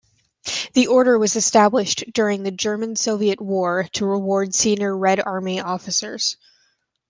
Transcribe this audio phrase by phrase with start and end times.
[0.73, 6.37] The Order was established during the German-Soviet War to reward senior Red Army officers.